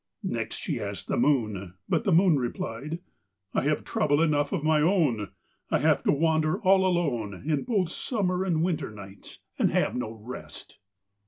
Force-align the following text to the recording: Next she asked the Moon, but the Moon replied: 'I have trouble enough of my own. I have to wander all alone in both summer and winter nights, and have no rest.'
Next 0.23 0.57
she 0.57 0.79
asked 0.79 1.09
the 1.09 1.15
Moon, 1.15 1.75
but 1.87 2.05
the 2.05 2.11
Moon 2.11 2.39
replied: 2.39 3.01
'I 3.53 3.61
have 3.61 3.83
trouble 3.83 4.19
enough 4.19 4.51
of 4.51 4.63
my 4.63 4.81
own. 4.81 5.29
I 5.69 5.77
have 5.77 6.01
to 6.05 6.11
wander 6.11 6.59
all 6.59 6.87
alone 6.87 7.43
in 7.45 7.65
both 7.65 7.91
summer 7.91 8.43
and 8.43 8.63
winter 8.63 8.89
nights, 8.89 9.41
and 9.59 9.69
have 9.69 9.95
no 9.95 10.11
rest.' 10.13 10.79